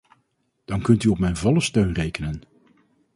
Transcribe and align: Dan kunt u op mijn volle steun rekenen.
Dan 0.65 0.81
kunt 0.81 1.03
u 1.03 1.09
op 1.09 1.19
mijn 1.19 1.35
volle 1.35 1.61
steun 1.61 1.93
rekenen. 1.93 2.41